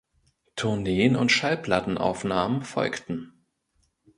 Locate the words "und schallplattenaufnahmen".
1.15-2.63